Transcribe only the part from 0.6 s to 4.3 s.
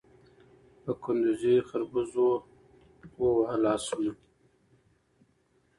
په کندوزي خربوزو ووهه لاسونه